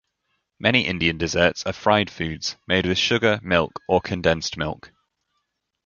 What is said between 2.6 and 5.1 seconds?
made with sugar, milk or condensed milk.